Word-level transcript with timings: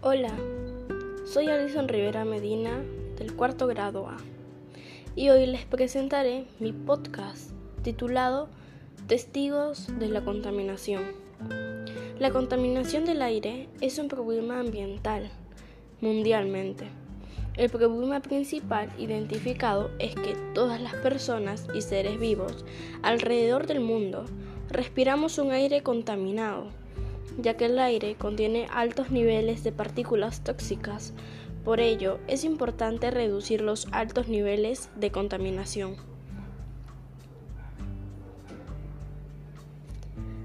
Hola, 0.00 0.30
soy 1.26 1.48
Alison 1.48 1.88
Rivera 1.88 2.24
Medina 2.24 2.84
del 3.18 3.34
cuarto 3.34 3.66
grado 3.66 4.06
A 4.06 4.16
y 5.16 5.30
hoy 5.30 5.44
les 5.46 5.64
presentaré 5.64 6.46
mi 6.60 6.72
podcast 6.72 7.50
titulado 7.82 8.48
Testigos 9.08 9.88
de 9.98 10.06
la 10.06 10.24
contaminación. 10.24 11.02
La 12.20 12.30
contaminación 12.30 13.06
del 13.06 13.22
aire 13.22 13.68
es 13.80 13.98
un 13.98 14.06
problema 14.06 14.60
ambiental 14.60 15.32
mundialmente. 16.00 16.86
El 17.56 17.68
problema 17.68 18.20
principal 18.20 18.92
identificado 18.98 19.90
es 19.98 20.14
que 20.14 20.36
todas 20.54 20.80
las 20.80 20.94
personas 20.94 21.66
y 21.74 21.82
seres 21.82 22.20
vivos 22.20 22.64
alrededor 23.02 23.66
del 23.66 23.80
mundo 23.80 24.26
respiramos 24.70 25.38
un 25.38 25.50
aire 25.50 25.82
contaminado 25.82 26.68
ya 27.38 27.56
que 27.56 27.66
el 27.66 27.78
aire 27.78 28.16
contiene 28.16 28.66
altos 28.70 29.10
niveles 29.10 29.64
de 29.64 29.72
partículas 29.72 30.42
tóxicas. 30.42 31.14
Por 31.64 31.80
ello, 31.80 32.18
es 32.26 32.44
importante 32.44 33.10
reducir 33.10 33.60
los 33.60 33.88
altos 33.92 34.28
niveles 34.28 34.90
de 34.96 35.10
contaminación. 35.10 35.96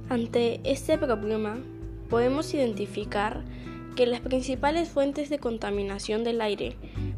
Ante 0.10 0.60
este 0.64 0.98
problema, 0.98 1.58
podemos 2.10 2.54
identificar 2.54 3.44
que 3.96 4.06
las 4.06 4.22
principales 4.22 4.90
fuentes 4.90 5.30
de 5.30 5.40
contaminación 5.40 6.24
del 6.24 6.42
aire 6.42 6.76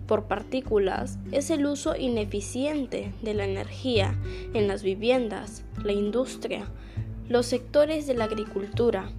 por 0.08 0.26
partículas 0.26 1.18
es 1.32 1.50
el 1.50 1.66
uso 1.66 1.96
ineficiente 1.96 3.12
de 3.22 3.34
la 3.34 3.46
energía 3.46 4.16
en 4.54 4.68
las 4.68 4.84
viviendas, 4.84 5.64
la 5.84 5.94
industria, 5.94 6.68
los 7.28 7.46
sectores 7.46 8.08
de 8.08 8.14
la 8.14 8.26
agricultura, 8.26 9.10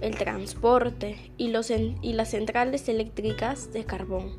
el 0.00 0.16
transporte 0.16 1.16
y, 1.38 1.48
las 1.48 2.30
centrales 2.30 2.88
eléctricas 2.88 3.72
de 3.72 3.84
carbón. 3.84 4.32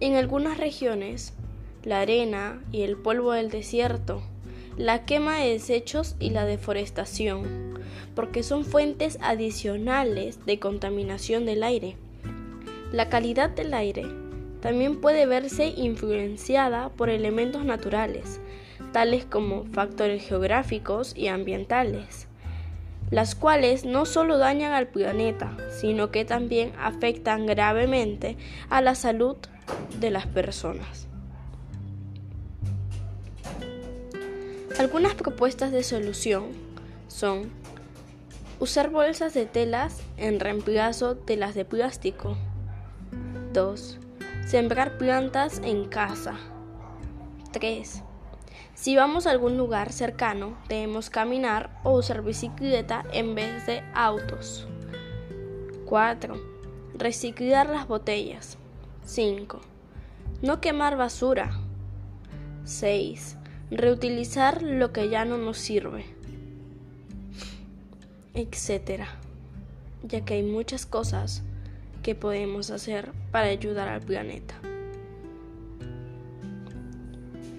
En 0.00 0.16
algunas 0.16 0.58
regiones, 0.58 1.32
la 1.84 2.00
arena 2.00 2.62
y 2.70 2.82
el 2.82 2.96
polvo 2.96 3.32
del 3.32 3.50
desierto, 3.50 4.22
la 4.76 5.04
quema 5.04 5.38
de 5.38 5.50
desechos 5.50 6.16
y 6.18 6.30
la 6.30 6.44
deforestación, 6.44 7.78
porque 8.14 8.42
son 8.42 8.64
fuentes 8.64 9.18
adicionales 9.20 10.44
de 10.44 10.58
contaminación 10.58 11.46
del 11.46 11.62
aire. 11.62 11.96
La 12.92 13.08
calidad 13.08 13.50
del 13.50 13.72
aire 13.74 14.04
también 14.60 15.00
puede 15.00 15.26
verse 15.26 15.68
influenciada 15.76 16.90
por 16.90 17.10
elementos 17.10 17.64
naturales, 17.64 18.40
tales 18.92 19.24
como 19.24 19.64
factores 19.72 20.22
geográficos 20.22 21.16
y 21.16 21.28
ambientales 21.28 22.28
las 23.12 23.34
cuales 23.34 23.84
no 23.84 24.06
solo 24.06 24.38
dañan 24.38 24.72
al 24.72 24.88
planeta, 24.88 25.54
sino 25.70 26.10
que 26.10 26.24
también 26.24 26.72
afectan 26.80 27.44
gravemente 27.44 28.38
a 28.70 28.80
la 28.80 28.94
salud 28.94 29.36
de 30.00 30.10
las 30.10 30.26
personas. 30.26 31.08
Algunas 34.78 35.14
propuestas 35.14 35.72
de 35.72 35.82
solución 35.82 36.46
son 37.06 37.50
usar 38.60 38.88
bolsas 38.88 39.34
de 39.34 39.44
telas 39.44 40.00
en 40.16 40.40
reemplazo 40.40 41.14
de 41.14 41.36
las 41.36 41.54
de 41.54 41.66
plástico. 41.66 42.38
2. 43.52 43.98
Sembrar 44.46 44.96
plantas 44.96 45.60
en 45.62 45.84
casa. 45.84 46.36
3. 47.52 48.02
Si 48.74 48.96
vamos 48.96 49.26
a 49.26 49.30
algún 49.30 49.56
lugar 49.56 49.92
cercano, 49.92 50.56
debemos 50.68 51.10
caminar 51.10 51.70
o 51.84 51.92
usar 51.92 52.22
bicicleta 52.22 53.04
en 53.12 53.34
vez 53.34 53.66
de 53.66 53.82
autos. 53.94 54.66
4. 55.86 56.34
Reciclar 56.94 57.68
las 57.68 57.86
botellas. 57.86 58.58
5. 59.04 59.60
No 60.42 60.60
quemar 60.60 60.96
basura. 60.96 61.60
6. 62.64 63.36
Reutilizar 63.70 64.62
lo 64.62 64.92
que 64.92 65.08
ya 65.08 65.24
no 65.24 65.38
nos 65.38 65.58
sirve. 65.58 66.04
Etcétera. 68.34 69.08
Ya 70.02 70.24
que 70.24 70.34
hay 70.34 70.42
muchas 70.42 70.86
cosas 70.86 71.42
que 72.02 72.14
podemos 72.14 72.70
hacer 72.70 73.12
para 73.30 73.46
ayudar 73.46 73.88
al 73.88 74.00
planeta. 74.00 74.54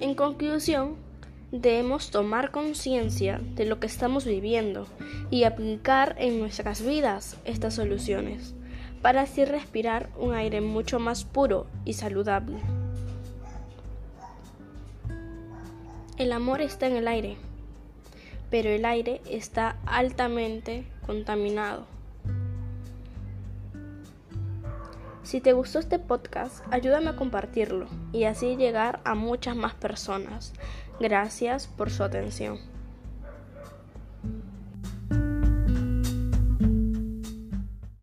En 0.04 0.16
conclusión, 0.16 0.98
debemos 1.54 2.12
tomar 2.12 2.52
conciencia 2.52 3.40
de 3.56 3.64
lo 3.64 3.80
que 3.80 3.88
estamos 3.88 4.26
viviendo 4.26 4.86
y 5.32 5.46
aplicar 5.46 6.18
en 6.20 6.42
nuestras 6.42 6.86
vidas 6.86 7.38
estas 7.46 7.76
soluciones 7.76 8.54
para 9.02 9.22
así 9.22 9.46
respirar 9.46 10.10
un 10.18 10.34
aire 10.34 10.60
mucho 10.60 11.00
más 11.00 11.24
puro 11.24 11.68
y 11.86 11.94
saludable. 11.94 12.58
El 16.18 16.34
amor 16.34 16.60
está 16.60 16.88
en 16.88 16.98
el 16.98 17.08
aire, 17.08 17.38
pero 18.50 18.68
el 18.72 18.84
aire 18.84 19.22
está 19.30 19.78
altamente 19.86 20.84
contaminado. 21.06 21.86
Si 25.24 25.40
te 25.40 25.54
gustó 25.54 25.80
este 25.80 26.00
podcast, 26.00 26.64
ayúdame 26.70 27.10
a 27.10 27.16
compartirlo 27.16 27.88
y 28.12 28.26
así 28.26 28.58
llegar 28.58 29.00
a 29.06 29.16
muchas 29.16 29.56
más 29.56 29.74
personas. 29.74 30.54
Gracias 31.00 31.68
por 31.68 31.90
su 31.90 32.04
atención. 32.04 32.73